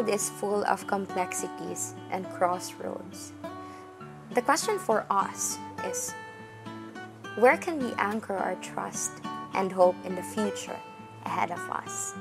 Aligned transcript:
is 0.00 0.30
full 0.30 0.64
of 0.64 0.86
complexities 0.86 1.94
and 2.10 2.26
crossroads. 2.30 3.32
The 4.32 4.40
question 4.40 4.78
for 4.78 5.04
us 5.10 5.58
is 5.84 6.14
where 7.36 7.58
can 7.58 7.78
we 7.78 7.92
anchor 7.98 8.34
our 8.34 8.54
trust 8.56 9.12
and 9.52 9.70
hope 9.70 9.94
in 10.04 10.14
the 10.14 10.22
future 10.22 10.78
ahead 11.26 11.50
of 11.50 11.60
us? 11.70 12.14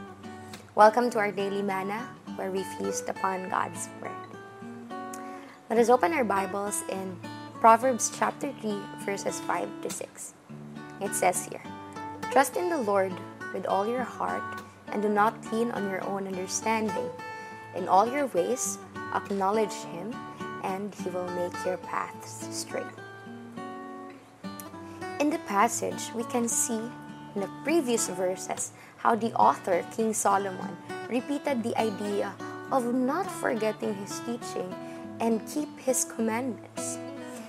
Welcome 0.76 1.10
to 1.12 1.20
our 1.20 1.32
daily 1.32 1.62
manna 1.62 2.10
where 2.36 2.52
we 2.52 2.64
feast 2.76 3.08
upon 3.08 3.50
God's 3.50 3.88
Word. 4.02 4.12
Let 5.70 5.80
us 5.80 5.90
open 5.90 6.12
our 6.14 6.26
Bibles 6.26 6.84
in 6.90 7.18
Proverbs 7.62 8.12
chapter 8.14 8.52
3, 8.60 8.80
verses 9.06 9.40
5 9.40 9.70
to 9.84 9.90
6. 9.90 10.34
It 11.00 11.16
says 11.16 11.48
here 11.48 11.64
Trust 12.32 12.58
in 12.58 12.70
the 12.70 12.78
Lord 12.78 13.14
with 13.54 13.66
all 13.66 13.88
your 13.88 14.04
heart 14.04 14.62
and 14.92 15.02
do 15.02 15.10
not 15.10 15.34
lean 15.54 15.72
on 15.72 15.90
your 15.90 16.04
own 16.04 16.28
understanding. 16.28 17.10
In 17.76 17.88
all 17.88 18.08
your 18.08 18.28
ways, 18.28 18.78
acknowledge 19.14 19.74
Him, 19.92 20.16
and 20.64 20.94
He 20.96 21.10
will 21.10 21.30
make 21.32 21.54
your 21.66 21.78
paths 21.78 22.48
straight. 22.52 22.86
In 25.20 25.30
the 25.30 25.40
passage, 25.48 26.12
we 26.16 26.24
can 26.26 26.48
see 26.48 26.82
in 27.36 27.42
the 27.42 27.50
previous 27.64 28.10
verses 28.10 28.72
how 28.98 29.16
the 29.16 29.34
author, 29.34 29.86
King 29.96 30.14
Solomon, 30.14 30.78
repeated 31.10 31.64
the 31.64 31.78
idea 31.80 32.34
of 32.72 32.94
not 32.94 33.30
forgetting 33.30 33.94
his 33.96 34.20
teaching 34.22 34.74
and 35.20 35.46
keep 35.48 35.70
his 35.80 36.06
commandments. 36.06 36.98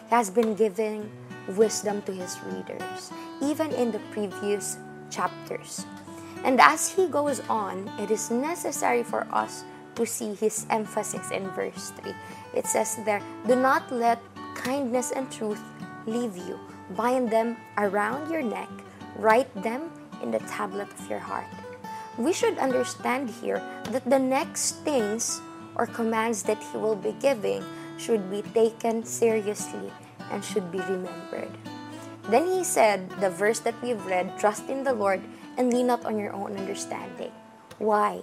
He 0.08 0.14
has 0.14 0.30
been 0.30 0.54
giving 0.54 1.10
wisdom 1.56 2.02
to 2.02 2.12
his 2.12 2.38
readers, 2.44 3.10
even 3.40 3.70
in 3.72 3.90
the 3.90 4.00
previous 4.12 4.78
chapters. 5.10 5.86
And 6.44 6.60
as 6.60 6.90
he 6.90 7.06
goes 7.06 7.40
on, 7.48 7.88
it 7.98 8.10
is 8.10 8.30
necessary 8.30 9.02
for 9.02 9.26
us 9.32 9.64
to 9.94 10.06
see 10.06 10.34
his 10.34 10.66
emphasis 10.70 11.30
in 11.30 11.48
verse 11.50 11.92
3. 12.02 12.14
It 12.54 12.66
says 12.66 12.98
there, 13.04 13.22
Do 13.46 13.56
not 13.56 13.90
let 13.92 14.20
kindness 14.54 15.12
and 15.12 15.30
truth 15.30 15.60
leave 16.06 16.36
you. 16.36 16.58
Bind 16.96 17.30
them 17.30 17.56
around 17.78 18.30
your 18.30 18.42
neck, 18.42 18.68
write 19.16 19.50
them 19.62 19.90
in 20.22 20.30
the 20.30 20.40
tablet 20.40 20.88
of 20.92 21.08
your 21.08 21.18
heart. 21.18 21.48
We 22.18 22.32
should 22.32 22.58
understand 22.58 23.30
here 23.30 23.62
that 23.90 24.04
the 24.08 24.18
next 24.18 24.84
things 24.84 25.40
or 25.74 25.86
commands 25.86 26.42
that 26.44 26.62
he 26.62 26.76
will 26.76 26.96
be 26.96 27.16
giving 27.20 27.64
should 27.96 28.30
be 28.30 28.42
taken 28.52 29.04
seriously 29.04 29.90
and 30.30 30.44
should 30.44 30.70
be 30.70 30.80
remembered. 30.80 31.50
Then 32.28 32.46
he 32.46 32.62
said, 32.64 33.08
the 33.20 33.30
verse 33.30 33.60
that 33.60 33.74
we've 33.82 34.04
read, 34.06 34.38
trust 34.38 34.68
in 34.68 34.84
the 34.84 34.92
Lord 34.92 35.20
and 35.56 35.72
lean 35.72 35.88
not 35.88 36.04
on 36.04 36.18
your 36.18 36.32
own 36.32 36.56
understanding. 36.56 37.32
Why? 37.78 38.22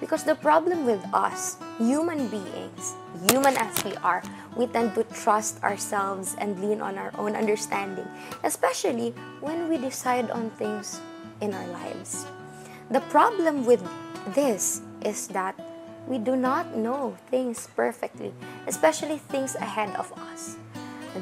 Because 0.00 0.24
the 0.24 0.34
problem 0.34 0.86
with 0.86 1.04
us, 1.12 1.60
human 1.76 2.28
beings, 2.28 2.96
human 3.30 3.56
as 3.56 3.84
we 3.84 3.92
are, 4.00 4.24
we 4.56 4.66
tend 4.66 4.96
to 4.96 5.04
trust 5.12 5.62
ourselves 5.62 6.34
and 6.40 6.58
lean 6.58 6.80
on 6.80 6.96
our 6.96 7.12
own 7.20 7.36
understanding, 7.36 8.08
especially 8.42 9.12
when 9.44 9.68
we 9.68 9.76
decide 9.76 10.30
on 10.30 10.50
things 10.56 11.00
in 11.40 11.52
our 11.52 11.66
lives. 11.68 12.24
The 12.90 13.04
problem 13.12 13.66
with 13.66 13.84
this 14.34 14.80
is 15.04 15.28
that 15.28 15.54
we 16.08 16.18
do 16.18 16.34
not 16.34 16.74
know 16.74 17.16
things 17.30 17.68
perfectly, 17.76 18.32
especially 18.66 19.18
things 19.18 19.54
ahead 19.54 19.94
of 19.96 20.10
us. 20.32 20.56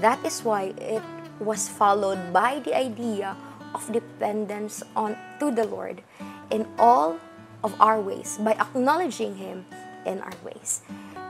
That 0.00 0.24
is 0.24 0.44
why 0.44 0.72
it 0.78 1.02
was 1.40 1.68
followed 1.68 2.32
by 2.32 2.60
the 2.60 2.74
idea 2.74 3.36
of 3.74 3.92
dependence 3.92 4.82
on 4.96 5.16
to 5.40 5.50
the 5.50 5.66
Lord 5.66 6.02
in 6.50 6.66
all 6.78 7.18
of 7.64 7.74
our 7.80 8.00
ways 8.00 8.38
by 8.40 8.52
acknowledging 8.52 9.36
him 9.36 9.66
in 10.06 10.20
our 10.20 10.36
ways. 10.44 10.82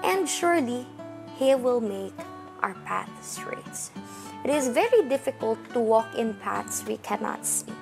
And 0.05 0.29
surely 0.29 0.87
he 1.37 1.55
will 1.55 1.81
make 1.81 2.15
our 2.63 2.75
path 2.85 3.11
straight. 3.23 3.91
It 4.45 4.51
is 4.51 4.69
very 4.69 5.09
difficult 5.09 5.59
to 5.73 5.81
walk 5.81 6.15
in 6.15 6.35
paths 6.35 6.85
we 6.87 6.99
cannot 6.99 7.45
see. 7.45 7.73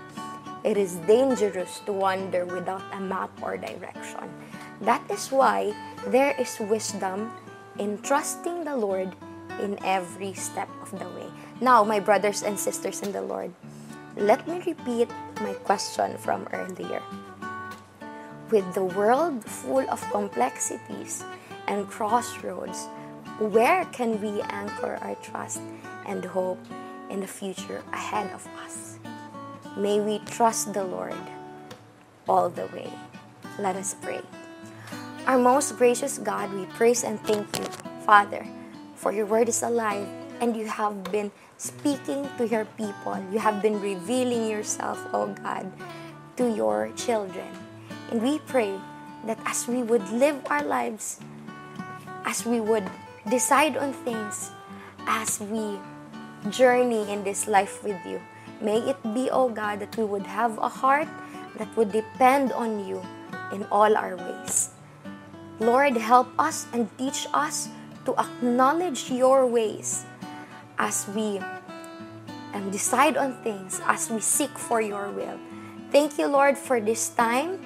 It 0.65 0.77
is 0.77 0.97
dangerous 1.07 1.81
to 1.87 1.93
wander 1.93 2.45
without 2.45 2.83
a 2.93 3.01
map 3.01 3.31
or 3.43 3.57
direction. 3.57 4.33
That 4.81 5.03
is 5.11 5.31
why 5.31 5.73
there 6.09 6.35
is 6.41 6.59
wisdom 6.59 7.31
in 7.79 7.99
trusting 8.03 8.65
the 8.65 8.77
Lord 8.77 9.15
in 9.61 9.79
every 9.85 10.35
step 10.35 10.69
of 10.83 10.91
the 10.99 11.09
way. 11.17 11.29
Now, 11.61 11.85
my 11.85 12.01
brothers 12.01 12.43
and 12.43 12.59
sisters 12.59 13.01
in 13.01 13.13
the 13.13 13.23
Lord, 13.23 13.53
let 14.17 14.49
me 14.49 14.61
repeat 14.67 15.09
my 15.41 15.55
question 15.65 16.17
from 16.19 16.49
earlier. 16.53 17.01
With 18.51 18.75
the 18.75 18.85
world 18.85 19.45
full 19.45 19.83
of 19.91 20.01
complexities 20.13 21.25
and 21.67 21.89
crossroads, 21.89 22.87
where 23.39 23.85
can 23.87 24.21
we 24.23 24.41
anchor 24.43 24.99
our 25.03 25.17
trust 25.17 25.61
and 26.07 26.25
hope 26.25 26.63
in 27.11 27.19
the 27.19 27.27
future 27.27 27.83
ahead 27.93 28.31
of 28.33 28.47
us? 28.63 28.99
May 29.77 29.99
we 29.99 30.21
trust 30.31 30.73
the 30.73 30.85
Lord 30.85 31.19
all 32.29 32.49
the 32.49 32.67
way. 32.73 32.89
Let 33.59 33.75
us 33.75 33.97
pray. 34.01 34.23
Our 35.27 35.39
most 35.39 35.77
gracious 35.77 36.19
God, 36.19 36.53
we 36.55 36.67
praise 36.67 37.03
and 37.03 37.19
thank 37.27 37.59
you, 37.59 37.65
Father, 38.07 38.47
for 38.95 39.11
your 39.11 39.27
word 39.27 39.49
is 39.49 39.63
alive 39.63 40.07
and 40.41 40.57
you 40.57 40.67
have 40.67 41.03
been 41.11 41.33
speaking 41.59 42.31
to 42.39 42.47
your 42.47 42.65
people. 42.79 43.19
You 43.33 43.41
have 43.41 43.61
been 43.61 43.81
revealing 43.81 44.49
yourself, 44.49 45.03
oh 45.13 45.35
God, 45.43 45.73
to 46.37 46.47
your 46.49 46.93
children. 46.95 47.66
And 48.11 48.23
we 48.23 48.39
pray 48.47 48.79
that 49.27 49.39
as 49.47 49.67
we 49.67 49.83
would 49.83 50.07
live 50.11 50.39
our 50.47 50.63
lives, 50.63 51.19
as 52.25 52.47
we 52.47 52.61
would 52.61 52.85
decide 53.29 53.77
on 53.77 53.93
things, 53.93 54.51
as 55.07 55.41
we 55.41 55.79
journey 56.51 57.11
in 57.11 57.25
this 57.25 57.47
life 57.47 57.83
with 57.83 57.99
you, 58.07 58.21
may 58.61 58.79
it 58.79 58.99
be, 59.15 59.31
oh 59.31 59.49
God, 59.49 59.81
that 59.81 59.97
we 59.97 60.05
would 60.05 60.27
have 60.27 60.59
a 60.59 60.69
heart 60.69 61.09
that 61.59 61.69
would 61.77 61.91
depend 61.91 62.53
on 62.53 62.87
you 62.87 63.03
in 63.53 63.65
all 63.71 63.97
our 63.97 64.17
ways. 64.17 64.71
Lord, 65.59 65.97
help 65.97 66.29
us 66.39 66.67
and 66.73 66.87
teach 66.99 67.27
us 67.33 67.69
to 68.05 68.15
acknowledge 68.19 69.11
your 69.11 69.47
ways 69.47 70.05
as 70.79 71.09
we 71.15 71.41
um, 72.53 72.71
decide 72.71 73.17
on 73.17 73.35
things, 73.43 73.81
as 73.87 74.11
we 74.11 74.21
seek 74.21 74.53
for 74.59 74.81
your 74.81 75.11
will. 75.11 75.39
Thank 75.91 76.19
you, 76.19 76.27
Lord, 76.27 76.59
for 76.59 76.81
this 76.81 77.09
time. 77.09 77.61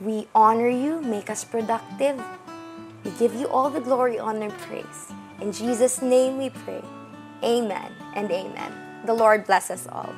We 0.00 0.28
honor 0.34 0.68
you, 0.68 1.00
make 1.00 1.30
us 1.30 1.44
productive. 1.44 2.22
We 3.04 3.10
give 3.12 3.34
you 3.34 3.48
all 3.48 3.70
the 3.70 3.80
glory, 3.80 4.18
honor, 4.18 4.46
and 4.46 4.58
praise. 4.58 5.12
In 5.40 5.52
Jesus' 5.52 6.02
name 6.02 6.38
we 6.38 6.50
pray. 6.50 6.82
Amen 7.42 7.92
and 8.14 8.30
amen. 8.30 8.72
The 9.06 9.14
Lord 9.14 9.46
bless 9.46 9.70
us 9.70 9.86
all. 9.90 10.12